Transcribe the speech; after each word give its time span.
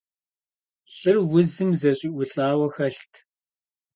Лӏыр 0.95 1.17
узым 1.37 1.69
зэщӏиӏулӏауэ 1.79 2.67
хэлът. 2.73 3.13